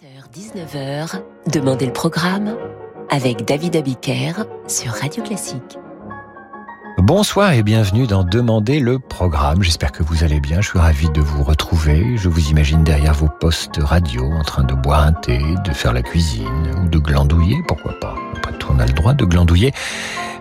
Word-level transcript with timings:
18h-19h, 0.00 1.20
Demandez 1.52 1.84
le 1.84 1.92
programme 1.92 2.56
avec 3.10 3.44
David 3.44 3.76
Abiker 3.76 4.32
sur 4.66 4.92
Radio 4.92 5.22
Classique. 5.22 5.78
Bonsoir 6.96 7.52
et 7.52 7.62
bienvenue 7.62 8.06
dans 8.06 8.24
Demandez 8.24 8.80
le 8.80 8.98
programme. 8.98 9.62
J'espère 9.62 9.92
que 9.92 10.02
vous 10.02 10.24
allez 10.24 10.40
bien. 10.40 10.62
Je 10.62 10.68
suis 10.70 10.78
ravi 10.78 11.10
de 11.10 11.20
vous 11.20 11.42
retrouver. 11.42 12.16
Je 12.16 12.30
vous 12.30 12.48
imagine 12.48 12.82
derrière 12.82 13.12
vos 13.12 13.28
postes 13.28 13.76
radio 13.78 14.24
en 14.24 14.42
train 14.42 14.64
de 14.64 14.72
boire 14.72 15.02
un 15.02 15.12
thé, 15.12 15.38
de 15.66 15.72
faire 15.72 15.92
la 15.92 16.02
cuisine 16.02 16.70
ou 16.82 16.88
de 16.88 16.98
glandouiller. 16.98 17.56
Pourquoi 17.68 17.92
pas 18.00 18.14
Après 18.36 18.52
tout, 18.58 18.68
on 18.74 18.78
a 18.78 18.86
le 18.86 18.92
droit 18.92 19.12
de 19.12 19.26
glandouiller. 19.26 19.72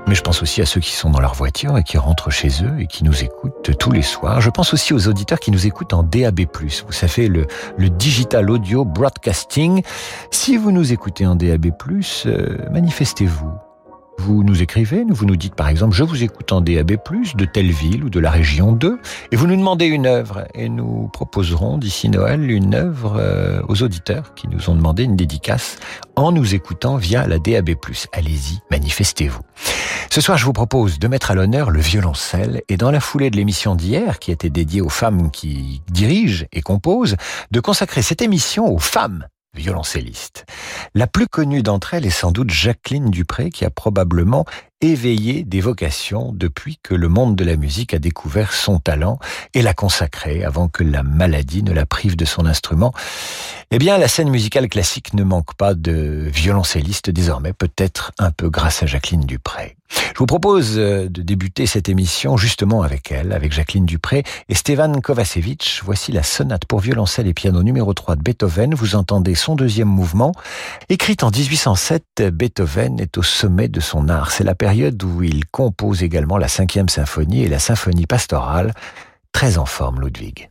Mais 0.08 0.16
je 0.16 0.22
pense 0.22 0.42
aussi 0.42 0.62
à 0.62 0.66
ceux 0.66 0.82
qui 0.82 0.92
sont 0.92 1.10
dans 1.10 1.20
leur 1.20 1.36
voiture 1.36 1.78
et 1.78 1.84
qui 1.84 1.98
rentrent 1.98 2.32
chez 2.32 2.50
eux 2.64 2.80
et 2.80 2.88
qui 2.88 3.04
nous 3.04 3.24
écoutent 3.24 3.78
tous 3.78 3.92
les 3.92 4.02
soirs. 4.02 4.42
Je 4.42 4.50
pense 4.50 4.74
aussi 4.74 4.94
aux 4.94 5.08
auditeurs 5.08 5.40
qui 5.40 5.52
nous 5.52 5.68
écoutent 5.68 5.94
en 5.94 6.04
DAB+. 6.04 6.42
Vous 6.86 6.92
savez, 6.92 7.28
le, 7.28 7.48
Digital 7.90 8.50
Audio 8.50 8.86
Broadcasting. 8.86 9.84
Si 10.32 10.58
vous 10.58 10.72
nous 10.72 10.94
écoutez 10.94 11.26
en 11.26 11.36
DAB+, 11.36 11.72
euh, 12.26 12.58
manifestez-vous. 12.72 13.69
Vous 14.22 14.44
nous 14.44 14.62
écrivez, 14.62 15.06
vous 15.08 15.26
nous 15.26 15.38
dites 15.38 15.56
par 15.56 15.70
exemple, 15.70 15.96
je 15.96 16.04
vous 16.04 16.24
écoute 16.24 16.52
en 16.52 16.60
DAB+, 16.60 16.98
de 17.36 17.46
telle 17.46 17.72
ville 17.72 18.04
ou 18.04 18.10
de 18.10 18.20
la 18.20 18.30
région 18.30 18.74
2, 18.74 19.00
et 19.32 19.36
vous 19.38 19.48
nous 19.48 19.56
demandez 19.56 19.86
une 19.86 20.08
œuvre, 20.08 20.46
et 20.54 20.68
nous 20.68 21.08
proposerons 21.08 21.78
d'ici 21.78 22.10
Noël 22.10 22.52
une 22.52 22.76
œuvre 22.76 23.16
euh, 23.18 23.62
aux 23.70 23.82
auditeurs 23.82 24.36
qui 24.36 24.50
nous 24.50 24.70
ont 24.70 24.76
demandé 24.76 25.04
une 25.04 25.16
dédicace 25.16 25.78
en 26.18 26.34
nous 26.34 26.54
écoutant 26.54 26.98
via 26.98 27.26
la 27.28 27.40
DAB+. 27.40 27.76
Allez-y, 28.12 28.60
manifestez-vous. 28.70 29.40
Ce 30.12 30.20
soir, 30.20 30.38
je 30.38 30.44
vous 30.44 30.54
propose 30.54 31.00
de 31.00 31.08
mettre 31.08 31.32
à 31.32 31.36
l'honneur 31.36 31.72
le 31.72 31.80
violoncelle, 31.80 32.62
et 32.68 32.76
dans 32.76 32.92
la 32.92 33.00
foulée 33.00 33.30
de 33.30 33.38
l'émission 33.38 33.74
d'hier, 33.74 34.20
qui 34.20 34.32
était 34.34 34.50
dédiée 34.50 34.82
aux 34.82 34.90
femmes 34.90 35.32
qui 35.32 35.82
dirigent 35.90 36.46
et 36.52 36.62
composent, 36.62 37.16
de 37.52 37.60
consacrer 37.62 38.02
cette 38.02 38.22
émission 38.22 38.68
aux 38.68 38.80
femmes 38.80 39.28
violoncelliste. 39.54 40.46
La 40.94 41.08
plus 41.08 41.28
connue 41.28 41.64
d'entre 41.64 41.94
elles 41.94 42.06
est 42.06 42.12
sans 42.12 42.32
doute 42.32 42.50
Jacqueline 42.50 43.10
Dupré, 43.10 43.50
qui 43.50 43.66
a 43.66 43.70
probablement 43.70 44.46
éveillé 44.82 45.44
des 45.44 45.62
vocations 45.62 46.32
depuis 46.34 46.80
que 46.82 46.96
le 46.96 47.10
monde 47.10 47.36
de 47.36 47.44
la 47.44 47.56
musique 47.56 47.94
a 47.94 48.00
découvert 48.00 48.54
son 48.54 48.80
talent 48.80 49.20
et 49.54 49.62
l'a 49.62 49.74
consacré 49.74 50.44
avant 50.44 50.68
que 50.68 50.84
la 50.84 51.04
maladie 51.04 51.64
ne 51.64 51.74
la 51.74 51.86
prive 51.86 52.16
de 52.16 52.26
son 52.26 52.46
instrument. 52.46 52.94
Eh 53.72 53.78
bien, 53.78 53.98
la 53.98 54.08
scène 54.08 54.30
musicale 54.30 54.68
classique 54.70 55.14
ne 55.14 55.24
manque 55.24 55.54
pas 55.56 55.74
de 55.74 56.30
violoncellistes 56.34 57.10
désormais, 57.10 57.54
peut-être 57.54 58.12
un 58.18 58.32
peu 58.32 58.50
grâce 58.50 58.82
à 58.84 58.86
Jacqueline 58.86 59.26
Dupré. 59.26 59.76
Je 59.90 60.20
vous 60.20 60.26
propose 60.26 60.78
euh, 60.78 61.10
de 61.10 61.22
débuter 61.22 61.66
cette 61.66 61.90
émission 61.90 62.38
justement 62.38 62.84
avec 62.84 63.12
elle, 63.12 63.32
avec 63.32 63.52
Jacqueline 63.52 63.86
Dupré 63.86 64.24
et 64.48 64.56
Stevan 64.56 65.02
Kovacevic. 65.02 65.82
Voici 65.84 66.12
la 66.12 66.24
sonate 66.24 66.66
pour 66.66 66.80
violoncelle 66.80 67.28
et 67.28 67.34
piano 67.34 67.64
numéro 67.64 67.94
3 67.94 68.16
de 68.16 68.22
Beethoven. 68.22 68.76
Vous 68.76 68.96
entendez 68.96 69.34
son 69.34 69.56
deuxième 69.56 69.88
mouvement. 69.88 70.34
Écrite 70.90 71.24
en 71.24 71.32
1807, 71.32 72.24
Beethoven 72.32 73.00
est 73.00 73.18
au 73.18 73.24
sommet 73.24 73.68
de 73.68 73.80
son 73.80 74.10
art. 74.10 74.32
C'est 74.32 74.44
la 74.44 74.56
période 74.70 75.02
où 75.04 75.24
il 75.24 75.48
compose 75.48 76.04
également 76.04 76.38
la 76.38 76.48
cinquième 76.48 76.90
symphonie 76.90 77.42
et 77.42 77.48
la 77.48 77.58
symphonie 77.58 78.06
pastorale. 78.06 78.76
Très 79.32 79.58
en 79.58 79.66
forme, 79.66 80.00
Ludwig. 80.00 80.48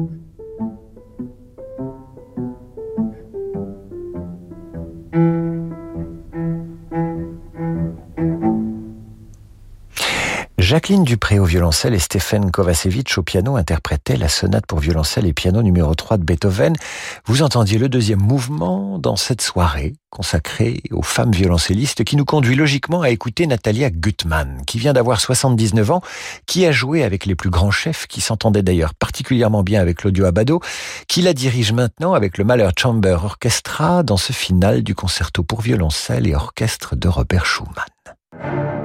Música 0.00 0.29
Jacqueline 10.90 11.04
Dupré 11.04 11.38
au 11.38 11.44
violoncelle 11.44 11.94
et 11.94 12.00
Stéphane 12.00 12.50
Kovacevic 12.50 13.16
au 13.16 13.22
piano 13.22 13.54
interprétaient 13.54 14.16
la 14.16 14.28
sonate 14.28 14.66
pour 14.66 14.80
violoncelle 14.80 15.24
et 15.24 15.32
piano 15.32 15.62
numéro 15.62 15.94
3 15.94 16.16
de 16.16 16.24
Beethoven. 16.24 16.74
Vous 17.26 17.42
entendiez 17.42 17.78
le 17.78 17.88
deuxième 17.88 18.18
mouvement 18.18 18.98
dans 18.98 19.14
cette 19.14 19.40
soirée 19.40 19.92
consacrée 20.10 20.82
aux 20.90 21.04
femmes 21.04 21.30
violoncellistes 21.30 22.02
qui 22.02 22.16
nous 22.16 22.24
conduit 22.24 22.56
logiquement 22.56 23.02
à 23.02 23.10
écouter 23.10 23.46
Natalia 23.46 23.88
Gutmann, 23.90 24.62
qui 24.66 24.80
vient 24.80 24.92
d'avoir 24.92 25.20
79 25.20 25.92
ans, 25.92 26.02
qui 26.46 26.66
a 26.66 26.72
joué 26.72 27.04
avec 27.04 27.24
les 27.24 27.36
plus 27.36 27.50
grands 27.50 27.70
chefs, 27.70 28.08
qui 28.08 28.20
s'entendait 28.20 28.64
d'ailleurs 28.64 28.94
particulièrement 28.94 29.62
bien 29.62 29.80
avec 29.80 30.02
l'audio 30.02 30.24
Abado, 30.24 30.58
qui 31.06 31.22
la 31.22 31.34
dirige 31.34 31.72
maintenant 31.72 32.14
avec 32.14 32.36
le 32.36 32.42
Mahler 32.42 32.70
Chamber 32.76 33.16
Orchestra 33.22 34.02
dans 34.02 34.16
ce 34.16 34.32
final 34.32 34.82
du 34.82 34.96
concerto 34.96 35.44
pour 35.44 35.60
violoncelle 35.60 36.26
et 36.26 36.34
orchestre 36.34 36.96
de 36.96 37.06
Robert 37.06 37.46
Schumann. 37.46 38.79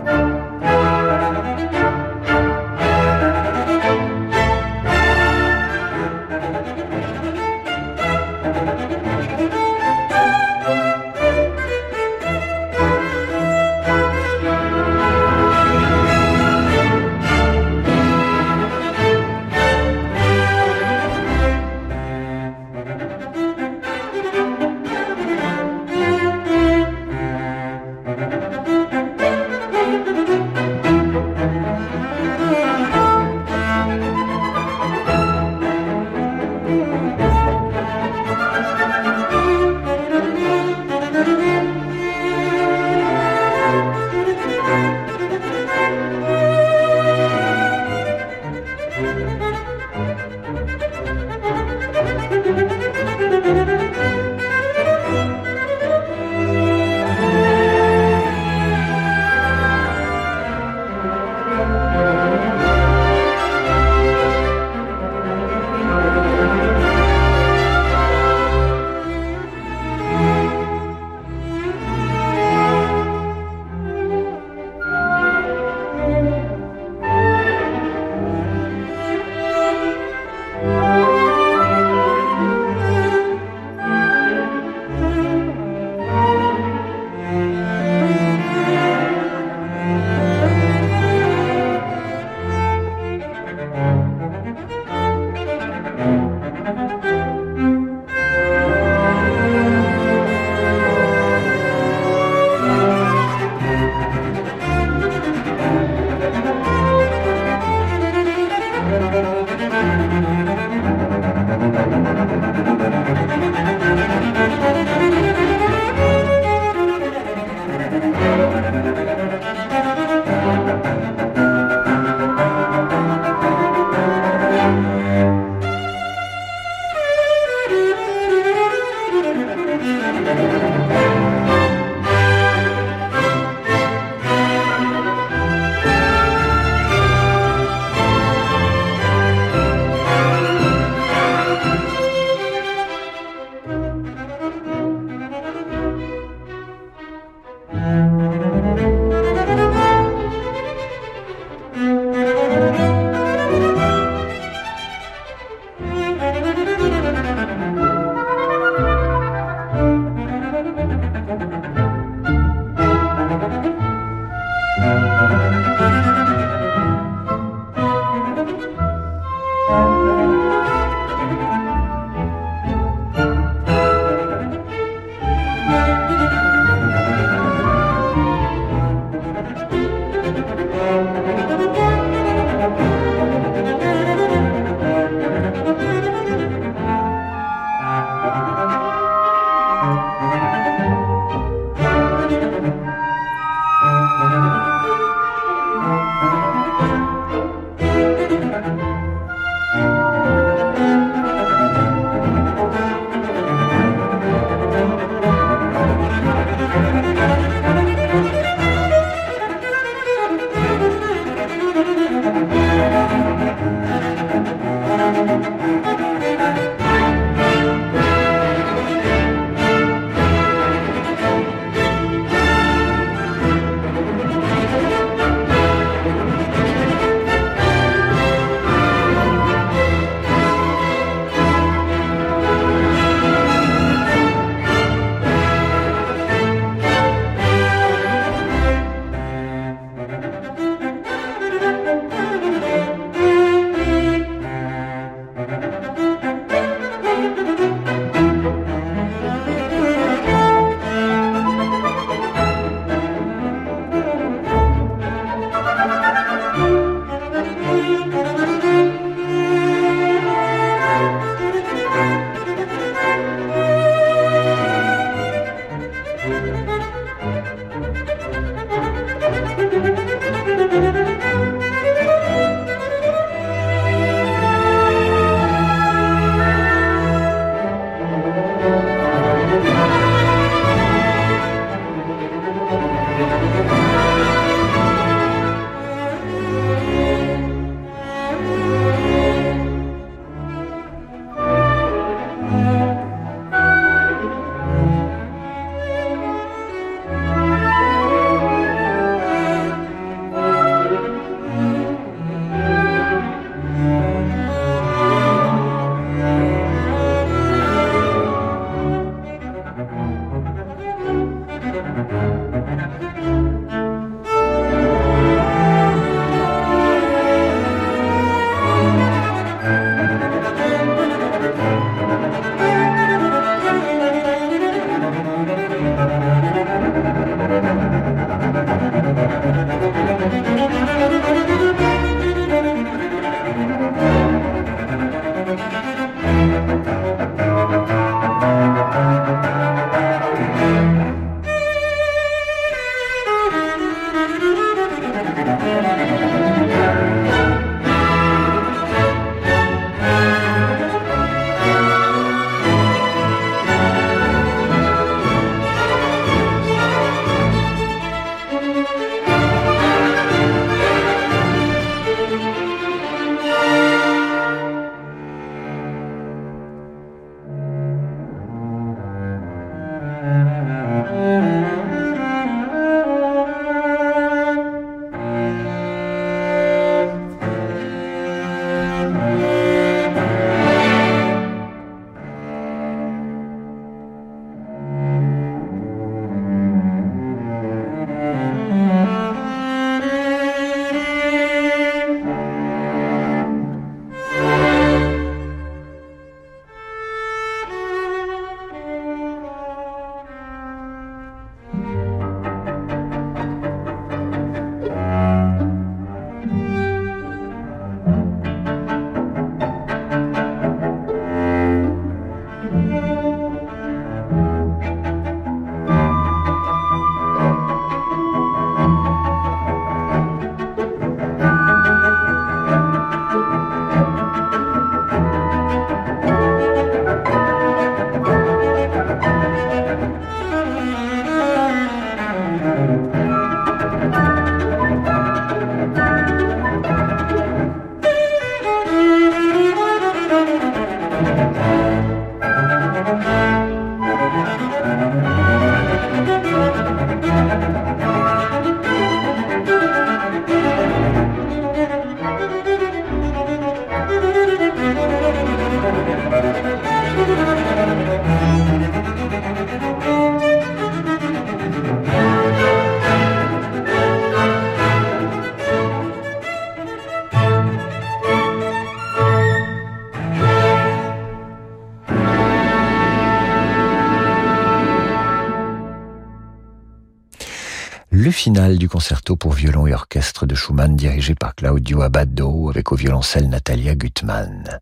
Le 478.45 478.51
final 478.51 478.77
du 478.77 478.87
concerto 478.87 479.35
pour 479.35 479.53
violon 479.53 479.87
et 479.87 479.93
orchestre 479.95 480.45
de 480.45 480.53
Schumann 480.53 480.95
dirigé 480.95 481.33
par 481.33 481.55
Claudio 481.55 482.03
Abbado 482.03 482.69
avec 482.69 482.91
au 482.91 482.95
violoncelle 482.95 483.49
Natalia 483.49 483.95
Gutmann. 483.95 484.79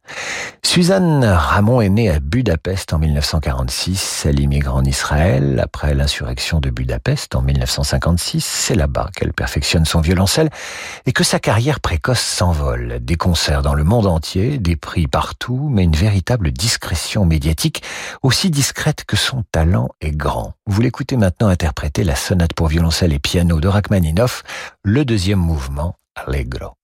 Suzanne 0.66 1.24
Ramon 1.24 1.80
est 1.80 1.90
née 1.90 2.10
à 2.10 2.20
Budapest 2.20 2.92
en 2.94 3.00
1946. 3.00 4.26
Elle 4.28 4.42
immigre 4.42 4.76
en 4.76 4.84
Israël 4.84 5.62
après 5.64 5.94
l'insurrection 5.94 6.60
de 6.60 6.72
Budapest 6.72 7.36
en 7.36 7.42
1956. 7.42 8.44
C'est 8.44 8.76
là-bas 8.76 9.10
qu'elle 9.16 9.32
perfectionne 9.32 9.86
son 9.86 10.02
violoncelle 10.02 10.50
et 11.06 11.14
que 11.14 11.24
sa 11.24 11.40
carrière 11.40 11.80
précoce 11.80 12.20
s'envole. 12.20 13.00
Des 13.02 13.16
concerts 13.16 13.62
dans 13.62 13.76
le 13.76 13.86
monde 13.86 14.08
entier, 14.08 14.58
des 14.58 14.76
prix 14.76 15.08
partout, 15.08 15.70
mais 15.72 15.84
une 15.84 15.96
véritable 15.96 16.52
discrétion 16.52 17.26
médiatique 17.26 17.84
aussi 18.24 18.50
discrète 18.50 19.06
que 19.06 19.16
son 19.16 19.44
talent 19.52 19.90
est 20.02 20.12
grand. 20.12 20.54
Vous 20.66 20.82
l'écoutez 20.82 21.16
maintenant 21.16 21.48
interpréter 21.48 22.04
la 22.04 22.16
sonate 22.16 22.54
pour 22.54 22.68
violoncelle 22.68 23.14
et 23.14 23.20
piano 23.20 23.53
Rachmaninoff, 23.62 24.44
le 24.84 25.06
deuxième 25.06 25.40
mouvement, 25.40 25.96
Allegro. 26.16 26.76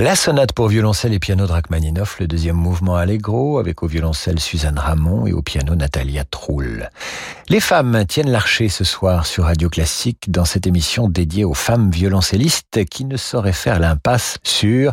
La 0.00 0.14
sonate 0.14 0.52
pour 0.52 0.68
violoncelle 0.68 1.12
et 1.12 1.18
piano 1.18 1.44
de 1.44 1.50
Rachmaninoff, 1.50 2.20
le 2.20 2.28
deuxième 2.28 2.54
mouvement 2.54 2.94
Allegro, 2.94 3.58
avec 3.58 3.82
au 3.82 3.88
violoncelle 3.88 4.38
Suzanne 4.38 4.78
Ramon 4.78 5.26
et 5.26 5.32
au 5.32 5.42
piano 5.42 5.74
Natalia 5.74 6.22
Troul. 6.22 6.88
Les 7.48 7.58
femmes 7.58 8.04
tiennent 8.06 8.30
l'archer 8.30 8.68
ce 8.68 8.84
soir 8.84 9.26
sur 9.26 9.42
Radio 9.42 9.68
Classique 9.68 10.30
dans 10.30 10.44
cette 10.44 10.68
émission 10.68 11.08
dédiée 11.08 11.44
aux 11.44 11.52
femmes 11.52 11.90
violoncellistes 11.90 12.84
qui 12.84 13.06
ne 13.06 13.16
sauraient 13.16 13.52
faire 13.52 13.80
l'impasse 13.80 14.38
sur 14.44 14.92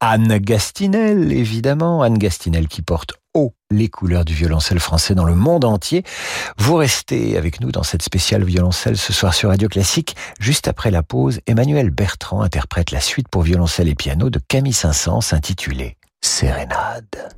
Anne 0.00 0.38
Gastinel, 0.38 1.30
évidemment. 1.30 2.02
Anne 2.02 2.16
Gastinel 2.16 2.68
qui 2.68 2.80
porte 2.80 3.12
haut 3.34 3.54
les 3.70 3.88
couleurs 3.88 4.24
du 4.24 4.32
violoncelle 4.32 4.80
français 4.80 5.14
dans 5.14 5.24
le 5.24 5.34
monde 5.34 5.64
entier. 5.64 6.04
Vous 6.56 6.74
restez 6.76 7.36
avec 7.36 7.60
nous 7.60 7.70
dans 7.70 7.82
cette 7.82 8.02
spéciale 8.02 8.42
violoncelle 8.42 8.96
ce 8.96 9.12
soir 9.12 9.34
sur 9.34 9.50
Radio 9.50 9.68
Classique. 9.68 10.16
Juste 10.40 10.68
après 10.68 10.90
la 10.90 11.02
pause, 11.02 11.40
Emmanuel 11.46 11.90
Bertrand 11.90 12.40
interprète 12.40 12.90
la 12.92 13.00
suite 13.00 13.28
pour 13.28 13.42
violoncelle 13.42 13.88
et 13.88 13.94
piano 13.94 14.30
de 14.30 14.40
Camille 14.48 14.72
Saint-Saëns 14.72 15.34
intitulée 15.34 15.96
Sérénade. 16.22 17.34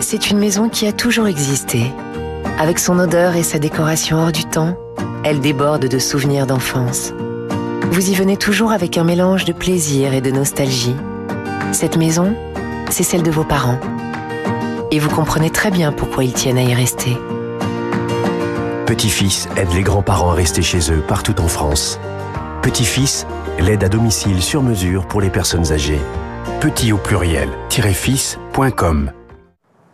C'est 0.00 0.30
une 0.30 0.38
maison 0.38 0.68
qui 0.68 0.86
a 0.86 0.92
toujours 0.92 1.28
existé. 1.28 1.92
Avec 2.58 2.78
son 2.78 2.98
odeur 2.98 3.36
et 3.36 3.42
sa 3.42 3.58
décoration 3.58 4.18
hors 4.18 4.32
du 4.32 4.44
temps, 4.44 4.76
elle 5.24 5.40
déborde 5.40 5.88
de 5.88 5.98
souvenirs 5.98 6.46
d'enfance. 6.46 7.12
Vous 7.90 8.10
y 8.10 8.14
venez 8.14 8.36
toujours 8.36 8.72
avec 8.72 8.98
un 8.98 9.04
mélange 9.04 9.44
de 9.44 9.52
plaisir 9.52 10.14
et 10.14 10.20
de 10.20 10.30
nostalgie. 10.30 10.96
Cette 11.72 11.96
maison, 11.96 12.34
c'est 12.90 13.02
celle 13.02 13.22
de 13.22 13.30
vos 13.30 13.44
parents. 13.44 13.78
Et 14.90 14.98
vous 14.98 15.10
comprenez 15.10 15.50
très 15.50 15.70
bien 15.70 15.92
pourquoi 15.92 16.24
ils 16.24 16.32
tiennent 16.32 16.58
à 16.58 16.62
y 16.62 16.74
rester. 16.74 17.16
Petit-fils 18.86 19.48
aide 19.56 19.72
les 19.74 19.82
grands-parents 19.82 20.30
à 20.30 20.34
rester 20.34 20.62
chez 20.62 20.92
eux 20.92 21.02
partout 21.06 21.40
en 21.40 21.48
France. 21.48 21.98
Petit-fils, 22.62 23.26
l'aide 23.58 23.84
à 23.84 23.88
domicile 23.88 24.42
sur 24.42 24.62
mesure 24.62 25.06
pour 25.06 25.20
les 25.20 25.30
personnes 25.30 25.72
âgées. 25.72 26.00
Petit 26.60 26.92
au 26.92 26.98
pluriel, 26.98 27.48
fils.com. 27.70 29.10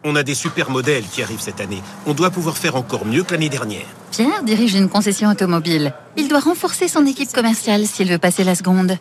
On 0.03 0.17
a 0.17 0.23
des 0.23 0.35
super 0.35 0.71
modèles 0.71 1.05
qui 1.05 1.23
arrivent 1.23 1.41
cette 1.41 1.61
année. 1.61 1.83
On 2.07 2.15
doit 2.15 2.31
pouvoir 2.31 2.57
faire 2.57 2.77
encore 2.77 3.05
mieux 3.05 3.23
que 3.23 3.33
l'année 3.33 3.51
dernière. 3.51 3.85
Pierre 4.11 4.43
dirige 4.43 4.75
une 4.75 4.89
concession 4.89 5.29
automobile. 5.29 5.93
Il 6.17 6.29
doit 6.29 6.41
renforcer 6.41 6.89
son 6.89 7.05
équipe 7.07 7.33
commerciale 7.33 7.87
s'il 7.87 8.11
veut 8.11 8.19
passer 8.19 8.43
la 8.43 8.55
seconde. 8.55 8.97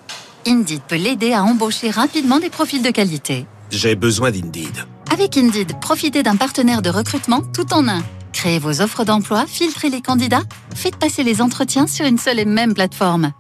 Indeed 0.46 0.82
peut 0.88 0.98
l'aider 0.98 1.32
à 1.32 1.44
embaucher 1.44 1.90
rapidement 1.90 2.40
des 2.40 2.50
profils 2.50 2.82
de 2.82 2.92
qualité. 2.92 3.46
J'ai 3.72 3.96
besoin 3.96 4.32
d'Indeed. 4.32 4.86
Avec 5.12 5.38
Indeed, 5.38 5.80
profitez 5.80 6.22
d'un 6.22 6.36
partenaire 6.36 6.82
de 6.82 6.90
recrutement 6.90 7.42
tout 7.54 7.74
en 7.74 7.88
un. 7.88 8.02
Créez 8.34 8.60
vos 8.60 8.82
offres 8.82 9.06
d'emploi, 9.06 9.46
filtrez 9.48 9.90
les 9.90 10.02
candidats, 10.02 10.44
faites 10.76 10.96
passer 10.98 11.24
les 11.24 11.42
entretiens 11.42 11.88
sur 11.88 12.06
une 12.06 12.18
seule 12.18 12.40
et 12.40 12.46
même 12.46 12.74
plateforme. 12.74 13.32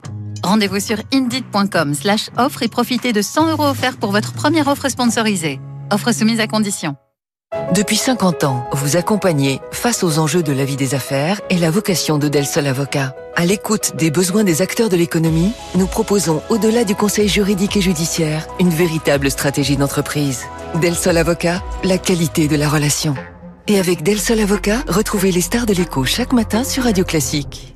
Rendez-vous 0.44 0.80
sur 0.80 0.98
indeed.com 1.14 1.94
slash 1.94 2.30
offre 2.38 2.64
et 2.64 2.70
profitez 2.70 3.12
de 3.12 3.22
100 3.22 3.52
euros 3.52 3.68
offerts 3.68 3.98
pour 3.98 4.12
votre 4.12 4.34
première 4.34 4.68
offre 4.68 4.90
sponsorisée. 4.90 5.60
Offre 5.92 6.14
soumise 6.14 6.40
à 6.40 6.48
condition. 6.48 6.96
Depuis 7.74 7.96
50 7.96 8.44
ans, 8.44 8.68
vous 8.74 8.96
accompagnez 8.96 9.60
face 9.72 10.04
aux 10.04 10.20
enjeux 10.20 10.44
de 10.44 10.52
la 10.52 10.66
vie 10.66 10.76
des 10.76 10.94
affaires 10.94 11.42
et 11.50 11.58
la 11.58 11.72
vocation 11.72 12.20
de 12.20 12.28
Del 12.28 12.46
Sol 12.46 12.68
Avocat. 12.68 13.16
À 13.36 13.46
l'écoute 13.46 13.96
des 13.96 14.12
besoins 14.12 14.44
des 14.44 14.62
acteurs 14.62 14.90
de 14.90 14.96
l'économie, 14.96 15.52
nous 15.76 15.88
proposons, 15.88 16.44
au-delà 16.50 16.84
du 16.84 16.94
conseil 16.94 17.28
juridique 17.28 17.76
et 17.76 17.82
judiciaire, 17.82 18.46
une 18.60 18.70
véritable 18.70 19.32
stratégie 19.32 19.78
d'entreprise. 19.78 20.46
Del 20.80 20.94
Sol 20.94 21.18
Avocat, 21.18 21.64
la 21.84 21.98
qualité 21.98 22.48
de 22.48 22.56
la 22.56 22.70
relation. 22.70 23.16
Et 23.68 23.80
avec 23.80 24.04
Del 24.04 24.20
Sol 24.20 24.40
Avocat, 24.40 24.84
retrouvez 24.88 25.32
les 25.32 25.42
stars 25.42 25.66
de 25.66 25.74
l'écho 25.74 26.06
chaque 26.06 26.34
matin 26.34 26.64
sur 26.64 26.84
Radio 26.84 27.04
Classique. 27.04 27.76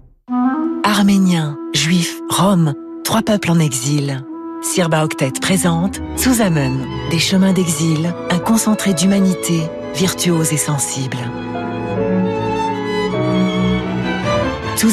Arméniens, 0.83 1.57
Juifs, 1.73 2.19
Roms, 2.29 2.75
trois 3.03 3.23
peuples 3.23 3.49
en 3.49 3.59
exil. 3.59 4.23
Sirba 4.63 5.04
Octet 5.04 5.34
présente 5.41 5.99
Amen, 6.39 6.88
des 7.12 7.19
chemins 7.19 7.52
d'exil, 7.52 8.13
un 8.30 8.39
concentré 8.39 8.93
d'humanité, 8.93 9.62
virtuose 9.93 10.54
et 10.54 10.58
sensible. 10.58 11.17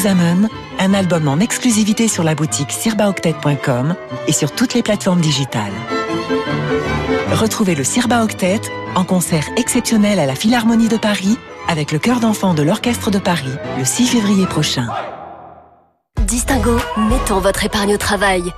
Amen, 0.05 0.49
un 0.79 0.93
album 0.93 1.27
en 1.27 1.39
exclusivité 1.39 2.07
sur 2.07 2.23
la 2.23 2.35
boutique 2.35 2.71
sirbaoctet.com 2.71 3.95
et 4.27 4.31
sur 4.31 4.51
toutes 4.51 4.73
les 4.73 4.83
plateformes 4.83 5.19
digitales. 5.19 5.73
Retrouvez 7.33 7.75
le 7.75 7.83
Sirba 7.83 8.23
Octet 8.23 8.61
en 8.95 9.03
concert 9.03 9.45
exceptionnel 9.57 10.19
à 10.19 10.25
la 10.25 10.35
Philharmonie 10.35 10.87
de 10.87 10.97
Paris 10.97 11.37
avec 11.67 11.91
le 11.91 11.99
chœur 11.99 12.19
d'enfants 12.19 12.53
de 12.53 12.63
l'Orchestre 12.63 13.11
de 13.11 13.19
Paris 13.19 13.51
le 13.77 13.85
6 13.85 14.07
février 14.07 14.45
prochain. 14.45 14.87
Distingo, 16.21 16.77
mettons 17.09 17.39
votre 17.39 17.65
épargne 17.65 17.95
au 17.95 17.97
travail. 17.97 18.53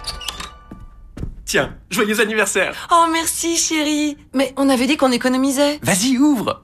Tiens, 1.53 1.75
joyeux 1.91 2.19
anniversaire. 2.19 2.87
Oh 2.91 3.05
merci 3.11 3.57
chérie. 3.57 4.17
Mais 4.33 4.55
on 4.57 4.69
avait 4.69 4.87
dit 4.87 4.97
qu'on 4.97 5.11
économisait. 5.11 5.77
Vas-y, 5.83 6.17
ouvre. 6.17 6.63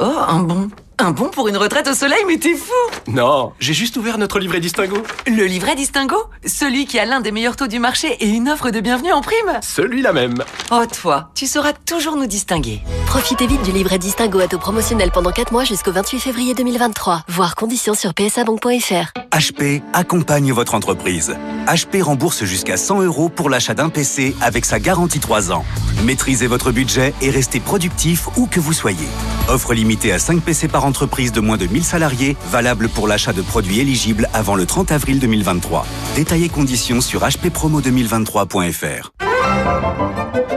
Oh, 0.00 0.16
un 0.26 0.40
bon 0.40 0.68
un 0.98 1.10
bon 1.10 1.28
pour 1.28 1.48
une 1.48 1.56
retraite 1.56 1.88
au 1.88 1.94
soleil, 1.94 2.22
mais 2.26 2.36
t'es 2.36 2.54
fou 2.54 2.72
Non, 3.08 3.52
j'ai 3.58 3.74
juste 3.74 3.96
ouvert 3.96 4.16
notre 4.18 4.38
livret 4.38 4.60
Distingo. 4.60 4.96
Le 5.26 5.44
livret 5.44 5.74
Distingo 5.74 6.16
Celui 6.46 6.86
qui 6.86 6.98
a 6.98 7.04
l'un 7.04 7.20
des 7.20 7.32
meilleurs 7.32 7.56
taux 7.56 7.66
du 7.66 7.78
marché 7.78 8.16
et 8.20 8.28
une 8.28 8.48
offre 8.48 8.70
de 8.70 8.80
bienvenue 8.80 9.12
en 9.12 9.20
prime? 9.20 9.58
Celui-là 9.60 10.12
même. 10.12 10.44
Oh 10.70 10.84
toi, 11.02 11.30
tu 11.34 11.46
sauras 11.46 11.72
toujours 11.72 12.16
nous 12.16 12.26
distinguer. 12.26 12.80
Profitez 13.06 13.46
vite 13.46 13.62
du 13.62 13.72
livret 13.72 13.98
Distingo 13.98 14.38
à 14.38 14.46
taux 14.46 14.58
promotionnel 14.58 15.10
pendant 15.12 15.30
4 15.30 15.52
mois 15.52 15.64
jusqu'au 15.64 15.92
28 15.92 16.20
février 16.20 16.54
2023. 16.54 17.22
Voir 17.28 17.54
conditions 17.54 17.94
sur 17.94 18.14
psabank.fr. 18.14 19.12
HP 19.32 19.82
accompagne 19.92 20.52
votre 20.52 20.74
entreprise. 20.74 21.36
HP 21.66 22.02
rembourse 22.02 22.44
jusqu'à 22.44 22.76
100 22.76 23.02
euros 23.02 23.28
pour 23.28 23.50
l'achat 23.50 23.74
d'un 23.74 23.88
PC 23.88 24.36
avec 24.40 24.64
sa 24.64 24.78
garantie 24.78 25.20
3 25.20 25.50
ans. 25.50 25.64
Maîtrisez 26.04 26.46
votre 26.46 26.70
budget 26.70 27.14
et 27.20 27.30
restez 27.30 27.58
productif 27.58 28.28
où 28.36 28.46
que 28.46 28.60
vous 28.60 28.72
soyez. 28.72 29.08
Offre 29.48 29.74
limitée 29.74 30.12
à 30.12 30.18
5 30.18 30.40
PC 30.40 30.68
par 30.68 30.83
entreprise 30.84 31.32
de 31.32 31.40
moins 31.40 31.56
de 31.56 31.66
1000 31.66 31.82
salariés, 31.84 32.36
valable 32.50 32.88
pour 32.88 33.08
l'achat 33.08 33.32
de 33.32 33.42
produits 33.42 33.80
éligibles 33.80 34.28
avant 34.32 34.54
le 34.54 34.66
30 34.66 34.92
avril 34.92 35.18
2023. 35.18 35.86
Détaillez 36.16 36.48
conditions 36.48 37.00
sur 37.00 37.22
hppromo2023.fr. 37.22 39.10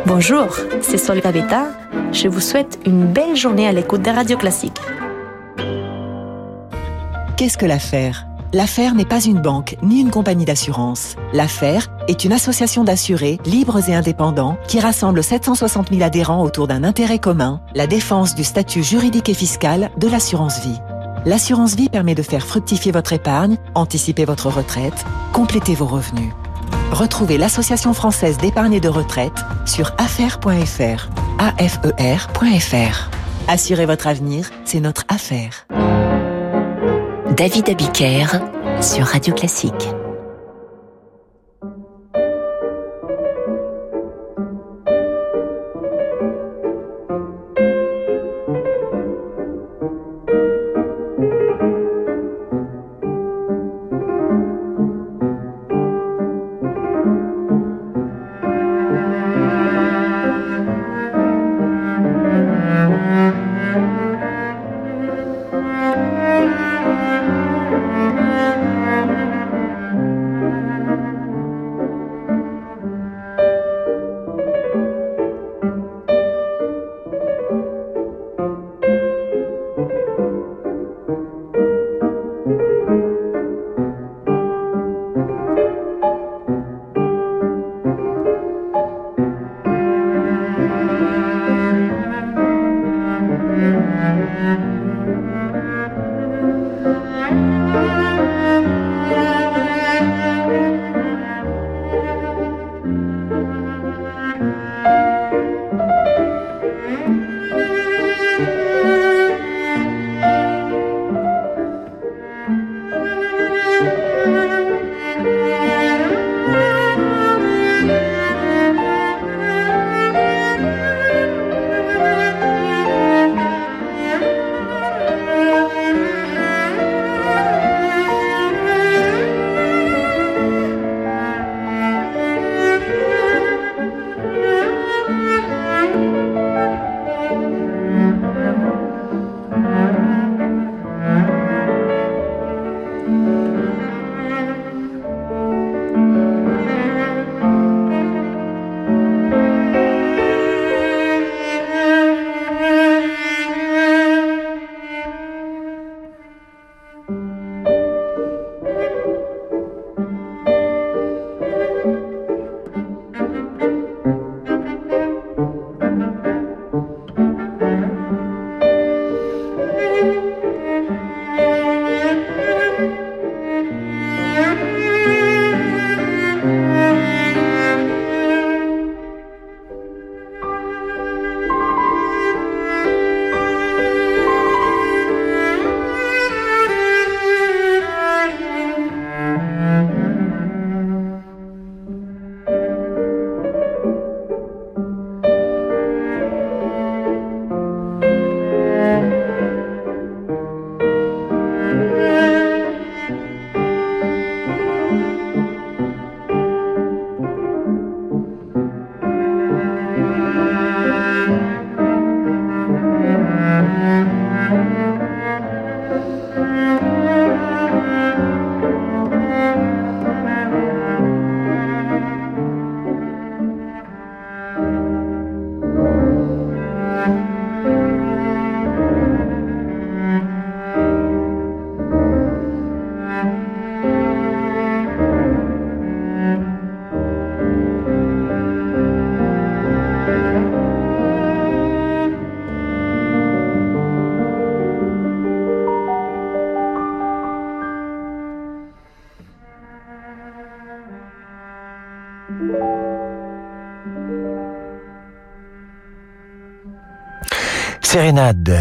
Bonjour, 0.05 0.55
c'est 0.81 0.97
Sol 0.97 1.19
Gavetta. 1.19 1.67
Je 2.13 2.27
vous 2.27 2.39
souhaite 2.39 2.79
une 2.85 3.05
belle 3.05 3.35
journée 3.35 3.67
à 3.67 3.71
l'écoute 3.71 4.01
des 4.01 4.11
radios 4.11 4.37
classiques. 4.37 4.79
Qu'est-ce 7.35 7.57
que 7.57 7.65
l'affaire? 7.65 8.25
L'affaire 8.53 8.95
n'est 8.95 9.05
pas 9.05 9.21
une 9.21 9.41
banque 9.41 9.75
ni 9.83 9.99
une 9.99 10.09
compagnie 10.09 10.45
d'assurance. 10.45 11.15
L'affaire 11.33 11.89
est 12.07 12.23
une 12.23 12.33
association 12.33 12.83
d'assurés 12.83 13.39
libres 13.45 13.89
et 13.89 13.95
indépendants 13.95 14.57
qui 14.67 14.79
rassemble 14.79 15.23
760 15.23 15.89
000 15.89 16.01
adhérents 16.01 16.43
autour 16.43 16.67
d'un 16.67 16.83
intérêt 16.83 17.19
commun, 17.19 17.61
la 17.75 17.87
défense 17.87 18.35
du 18.35 18.43
statut 18.43 18.83
juridique 18.83 19.29
et 19.29 19.33
fiscal 19.33 19.91
de 19.97 20.07
l'assurance 20.07 20.61
vie. 20.61 20.79
L'assurance 21.25 21.75
vie 21.75 21.89
permet 21.89 22.15
de 22.15 22.21
faire 22.21 22.45
fructifier 22.45 22.91
votre 22.91 23.13
épargne, 23.13 23.57
anticiper 23.75 24.25
votre 24.25 24.49
retraite, 24.49 25.05
compléter 25.33 25.75
vos 25.75 25.87
revenus. 25.87 26.31
Retrouvez 26.91 27.37
l'Association 27.37 27.93
française 27.93 28.37
d'épargne 28.37 28.73
et 28.73 28.79
de 28.79 28.89
retraite 28.89 29.33
sur 29.65 29.93
affaire.fr. 29.97 31.09
AFER.fr. 31.59 33.09
Assurez 33.47 33.85
votre 33.85 34.07
avenir, 34.07 34.49
c'est 34.65 34.79
notre 34.79 35.03
affaire. 35.09 35.67
David 37.35 37.69
Abiker 37.69 38.25
sur 38.81 39.05
Radio 39.05 39.33
Classique. 39.33 39.87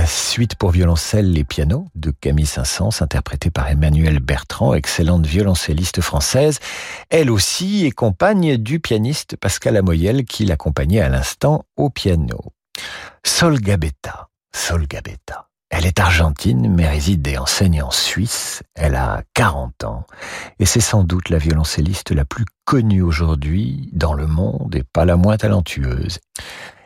Suite 0.07 0.55
pour 0.55 0.71
violoncelle 0.71 1.37
et 1.37 1.45
piano 1.45 1.89
de 1.95 2.11
Camille 2.11 2.47
Saint-Saëns, 2.47 3.03
interprétée 3.03 3.51
par 3.51 3.69
Emmanuel 3.69 4.21
Bertrand, 4.21 4.75
excellente 4.75 5.27
violoncelliste 5.27 6.01
française, 6.01 6.61
elle 7.11 7.31
aussi 7.31 7.85
est 7.87 7.91
compagne 7.91 8.57
du 8.57 8.79
pianiste 8.79 9.37
Pascal 9.37 9.77
Amoyel 9.77 10.25
qui 10.25 10.45
l'accompagnait 10.45 11.01
à 11.01 11.09
l'instant 11.09 11.65
au 11.77 11.91
piano. 11.91 12.39
Sol 13.25 13.61
Gabetta, 13.61 14.29
Sol 14.55 14.87
Gabetta. 14.87 15.49
Elle 15.69 15.85
est 15.85 15.99
argentine 15.99 16.73
mais 16.73 16.89
réside 16.89 17.27
et 17.27 17.39
enseigne 17.39 17.83
en 17.83 17.91
Suisse. 17.91 18.63
Elle 18.75 18.95
a 18.95 19.25
40 19.35 19.85
ans 19.85 20.07
et 20.61 20.67
c'est 20.67 20.81
sans 20.81 21.03
doute 21.03 21.29
la 21.29 21.39
violoncelliste 21.39 22.13
la 22.13 22.25
plus 22.25 22.45
connue 22.65 23.03
aujourd'hui 23.03 23.91
dans 23.93 24.15
le 24.15 24.29
monde 24.29 24.77
et 24.77 24.85
pas 24.85 25.05
la 25.05 25.17
moins 25.17 25.37
talentueuse. 25.37 26.21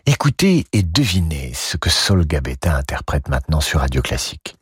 Écoutez 0.07 0.65
et 0.73 0.83
devinez 0.83 1.53
ce 1.55 1.77
que 1.77 1.91
Sol 1.91 2.25
Gabetta 2.25 2.75
interprète 2.75 3.29
maintenant 3.29 3.61
sur 3.61 3.81
Radio 3.81 4.01
Classique. 4.01 4.57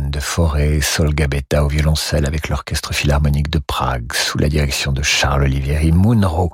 Pavane 0.00 0.10
de 0.10 0.20
Forêt, 0.20 0.80
Sol 0.80 1.14
Gabetta 1.14 1.64
au 1.64 1.68
violoncelle 1.68 2.26
avec 2.26 2.48
l'Orchestre 2.48 2.94
Philharmonique 2.94 3.50
de 3.50 3.58
Prague 3.58 4.12
sous 4.12 4.38
la 4.38 4.48
direction 4.48 4.92
de 4.92 5.02
Charles 5.02 5.44
Olivieri 5.44 5.92
Munro. 5.92 6.52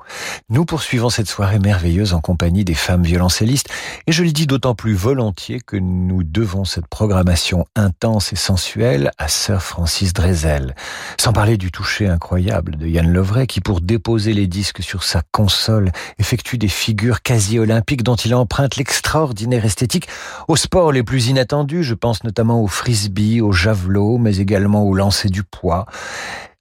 Nous 0.49 0.65
poursuivons 0.65 1.09
cette 1.09 1.27
soirée 1.27 1.59
merveilleuse 1.59 2.13
en 2.13 2.21
compagnie 2.21 2.63
des 2.63 2.73
femmes 2.73 3.03
violoncellistes 3.03 3.69
et 4.07 4.11
je 4.11 4.23
le 4.23 4.31
dis 4.31 4.47
d'autant 4.47 4.75
plus 4.75 4.93
volontiers 4.93 5.59
que 5.59 5.77
nous 5.77 6.23
devons 6.23 6.65
cette 6.65 6.87
programmation 6.87 7.65
intense 7.75 8.33
et 8.33 8.35
sensuelle 8.35 9.11
à 9.17 9.27
Sir 9.27 9.61
Francis 9.61 10.13
Drezel. 10.13 10.75
Sans 11.19 11.33
parler 11.33 11.57
du 11.57 11.71
toucher 11.71 12.07
incroyable 12.07 12.75
de 12.77 12.87
Yann 12.87 13.11
Lovray 13.11 13.47
qui 13.47 13.61
pour 13.61 13.81
déposer 13.81 14.33
les 14.33 14.47
disques 14.47 14.83
sur 14.83 15.03
sa 15.03 15.21
console 15.31 15.91
effectue 16.19 16.57
des 16.57 16.67
figures 16.67 17.21
quasi 17.21 17.59
olympiques 17.59 18.03
dont 18.03 18.15
il 18.15 18.33
emprunte 18.35 18.75
l'extraordinaire 18.75 19.65
esthétique 19.65 20.07
aux 20.47 20.55
sports 20.55 20.91
les 20.91 21.03
plus 21.03 21.27
inattendus. 21.27 21.83
Je 21.83 21.93
pense 21.93 22.23
notamment 22.23 22.61
au 22.61 22.67
frisbee, 22.67 23.36
au 23.41 23.51
javelot, 23.51 24.17
mais 24.17 24.37
également 24.37 24.83
au 24.83 24.93
lancer 24.93 25.29
du 25.29 25.43
poids, 25.43 25.85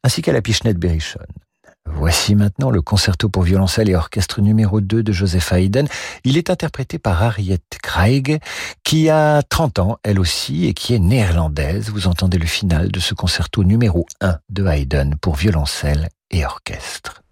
ainsi 0.05 0.23
qu'à 0.23 0.33
la 0.33 0.43
pichenette 0.43 0.79
berrichonne. 0.79 1.27
Voici 1.89 2.35
maintenant 2.35 2.71
le 2.71 2.83
concerto 2.83 3.29
pour 3.29 3.43
violoncelle 3.43 3.89
et 3.89 3.95
orchestre 3.95 4.41
numéro 4.41 4.81
2 4.81 5.03
de 5.03 5.13
Joseph 5.13 5.53
Haydn. 5.53 5.87
Il 6.25 6.37
est 6.37 6.51
interprété 6.51 6.99
par 6.99 7.23
Harriet 7.23 7.61
Craig, 7.83 8.41
qui 8.85 9.09
a 9.09 9.43
30 9.43 9.79
ans, 9.79 9.99
elle 10.03 10.19
aussi, 10.19 10.67
et 10.67 10.75
qui 10.75 10.95
est 10.95 10.99
néerlandaise. 10.99 11.91
Vous 11.91 12.09
entendez 12.09 12.39
le 12.39 12.47
final 12.47 12.91
de 12.91 13.01
ce 13.01 13.15
concerto 13.15 13.65
numéro 13.65 14.07
1 14.21 14.39
de 14.51 14.67
Haydn 14.67 15.15
pour 15.21 15.37
violoncelle 15.37 16.09
et 16.31 16.45
orchestre. 16.45 17.23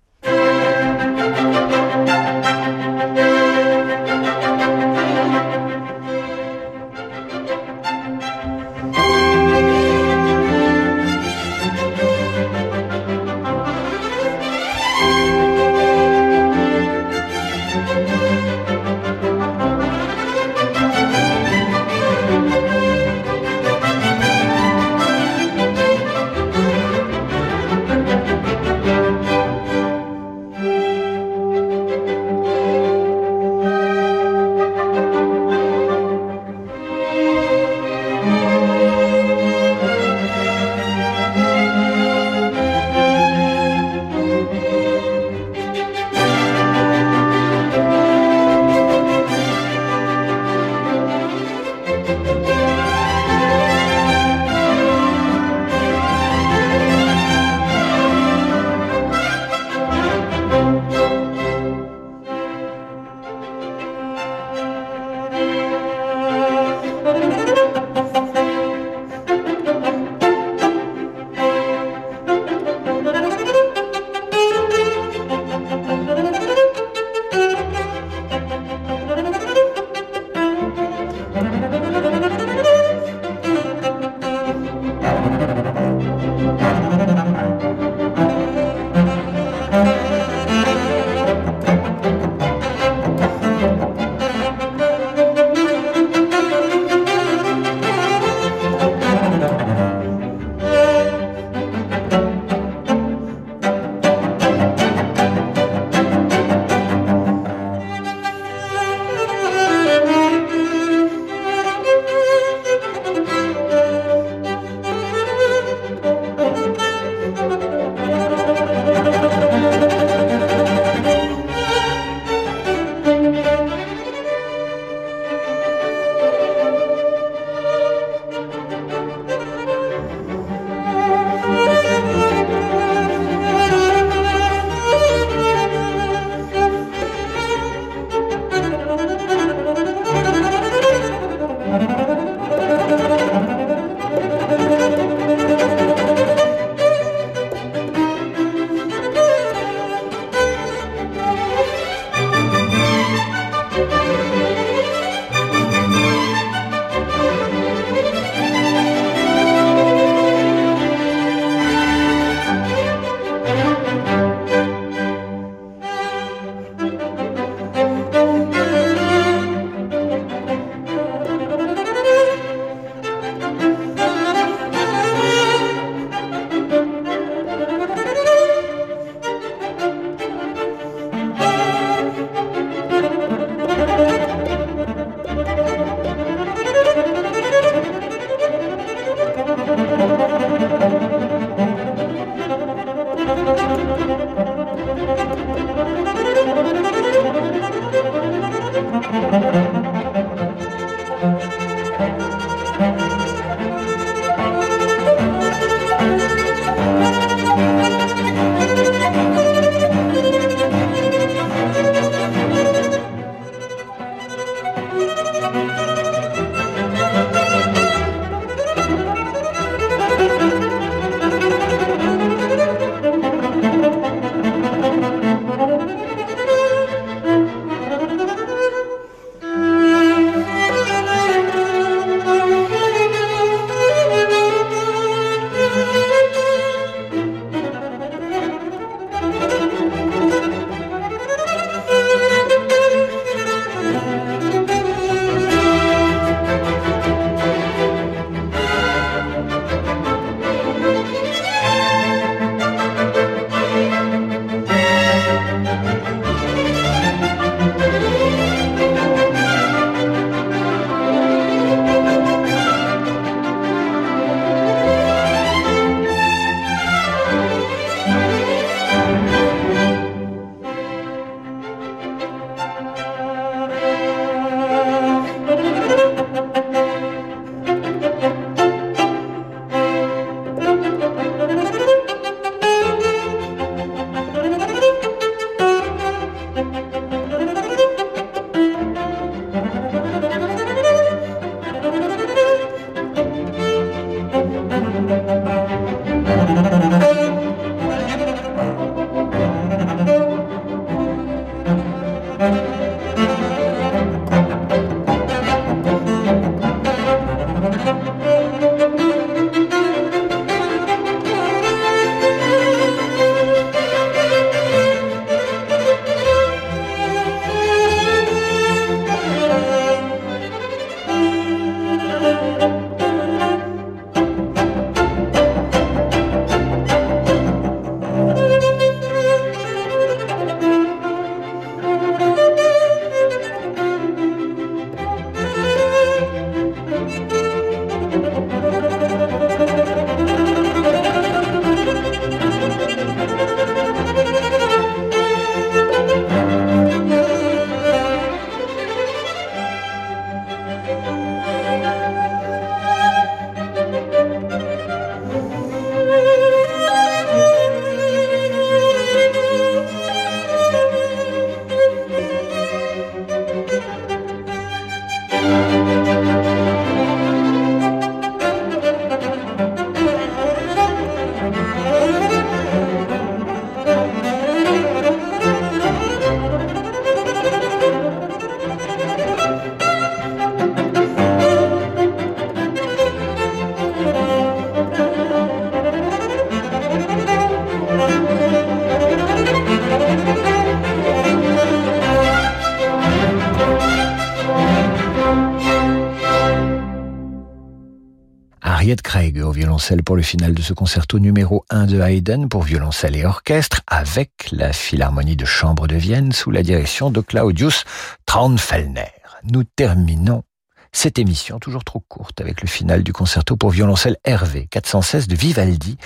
Pour 400.04 400.16
le 400.16 400.22
final 400.22 400.54
de 400.54 400.62
ce 400.62 400.72
concerto 400.72 401.18
numéro 401.18 401.66
1 401.68 401.84
de 401.84 402.00
Haydn 402.00 402.48
pour 402.48 402.62
violoncelle 402.62 403.16
et 403.16 403.26
orchestre 403.26 403.82
avec 403.86 404.30
la 404.50 404.72
Philharmonie 404.72 405.36
de 405.36 405.44
Chambre 405.44 405.86
de 405.86 405.96
Vienne 405.96 406.32
sous 406.32 406.50
la 406.50 406.62
direction 406.62 407.10
de 407.10 407.20
Claudius 407.20 407.84
Traunfellner. 408.24 409.12
Nous 409.42 409.64
terminons 409.64 410.42
cette 410.90 411.18
émission, 411.18 411.58
toujours 411.58 411.84
trop 411.84 412.00
courte, 412.00 412.40
avec 412.40 412.62
le 412.62 412.68
final 412.68 413.02
du 413.02 413.12
concerto 413.12 413.56
pour 413.56 413.70
violoncelle 413.70 414.16
Hervé 414.24 414.68
416 414.70 415.28
de 415.28 415.34
Vivaldi 415.34 415.98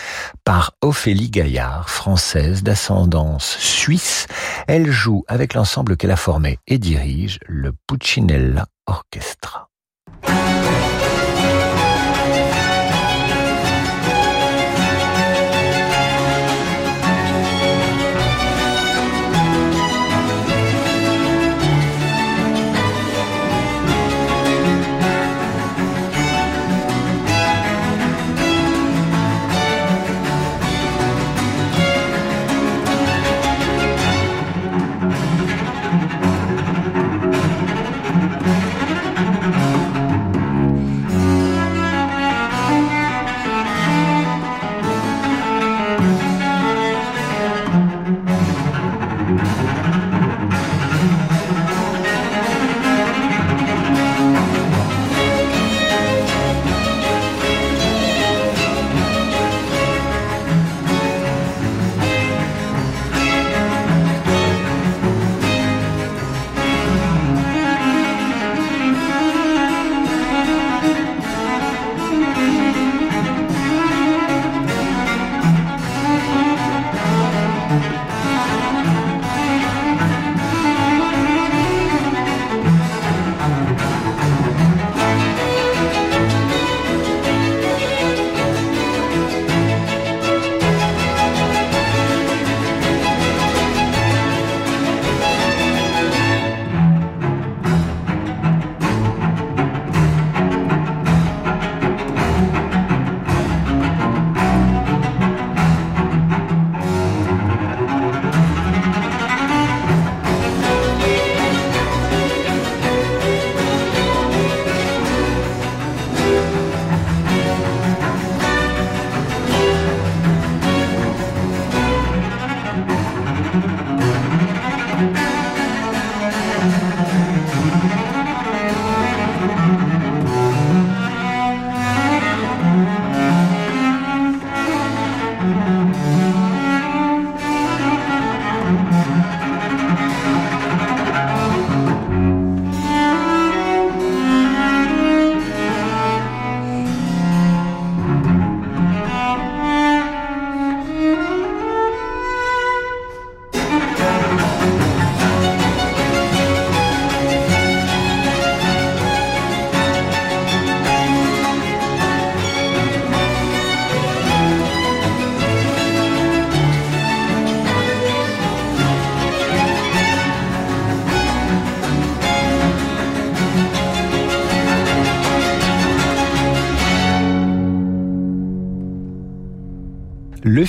par 0.43 0.73
Ophélie 0.81 1.31
Gaillard, 1.31 1.89
française 1.89 2.65
d'ascendance 2.65 3.59
suisse. 3.59 4.27
Elle 4.67 4.91
joue 4.91 5.25
avec 5.29 5.55
l'ensemble 5.55 5.97
qu'elle 5.97 6.11
a 6.11 6.17
formé 6.17 6.59
et 6.67 6.79
dirige 6.79 7.39
le 7.47 7.73
Puccinella 7.87 8.67
Orchestra. 8.87 9.69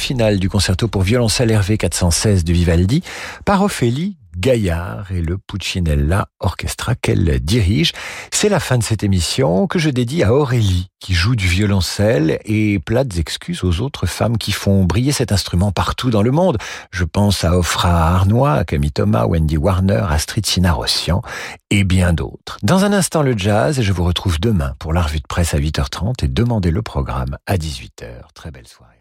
Le 0.09 0.15
final 0.15 0.39
du 0.39 0.49
concerto 0.49 0.87
pour 0.87 1.03
violoncelle 1.03 1.51
Hervé 1.51 1.77
416 1.77 2.43
de 2.43 2.51
Vivaldi 2.51 3.03
par 3.45 3.61
Ophélie 3.61 4.17
Gaillard 4.35 5.11
et 5.11 5.21
le 5.21 5.37
Puccinella 5.37 6.29
Orchestra 6.39 6.95
qu'elle 6.95 7.39
dirige. 7.39 7.91
C'est 8.31 8.49
la 8.49 8.59
fin 8.59 8.79
de 8.79 8.83
cette 8.83 9.03
émission 9.03 9.67
que 9.67 9.77
je 9.77 9.91
dédie 9.91 10.23
à 10.23 10.33
Aurélie 10.33 10.87
qui 10.99 11.13
joue 11.13 11.35
du 11.35 11.47
violoncelle 11.47 12.39
et 12.43 12.79
plates 12.79 13.19
excuses 13.19 13.63
aux 13.63 13.81
autres 13.81 14.07
femmes 14.07 14.39
qui 14.39 14.51
font 14.51 14.83
briller 14.83 15.11
cet 15.11 15.31
instrument 15.31 15.71
partout 15.71 16.09
dans 16.09 16.23
le 16.23 16.31
monde. 16.31 16.57
Je 16.89 17.03
pense 17.03 17.43
à 17.43 17.55
Ofra 17.55 18.15
Arnois, 18.15 18.53
à 18.53 18.63
Camille 18.63 18.91
Thomas, 18.91 19.27
Wendy 19.27 19.57
Warner, 19.57 20.05
Astrid 20.09 20.47
Sinarossian 20.47 21.21
et 21.69 21.83
bien 21.83 22.13
d'autres. 22.13 22.57
Dans 22.63 22.83
un 22.83 22.93
instant 22.93 23.21
le 23.21 23.37
jazz 23.37 23.77
et 23.77 23.83
je 23.83 23.93
vous 23.93 24.05
retrouve 24.05 24.39
demain 24.39 24.73
pour 24.79 24.91
la 24.91 25.03
revue 25.03 25.19
de 25.19 25.27
presse 25.27 25.53
à 25.53 25.59
8h30 25.59 26.25
et 26.25 26.27
demandez 26.27 26.71
le 26.71 26.81
programme 26.81 27.37
à 27.45 27.57
18h. 27.57 28.33
Très 28.33 28.49
belle 28.49 28.67
soirée. 28.67 28.98